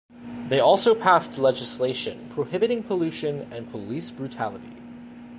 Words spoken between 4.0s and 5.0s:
brutality.